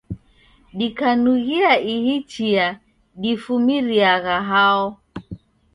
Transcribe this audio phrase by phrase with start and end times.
[0.77, 2.65] Dikanughia ihi chia
[3.21, 4.85] difumiriagha hao?